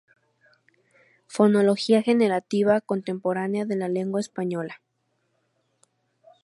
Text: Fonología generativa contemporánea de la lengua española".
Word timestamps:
Fonología 1.27 2.01
generativa 2.01 2.81
contemporánea 2.81 3.65
de 3.65 3.75
la 3.75 3.87
lengua 3.87 4.19
española". 4.19 4.81